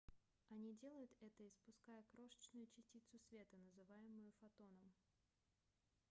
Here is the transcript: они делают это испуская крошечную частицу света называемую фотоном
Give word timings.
они 0.49 0.73
делают 0.73 1.11
это 1.21 1.47
испуская 1.47 2.03
крошечную 2.09 2.65
частицу 2.65 3.19
света 3.19 3.55
называемую 3.57 4.31
фотоном 4.39 4.91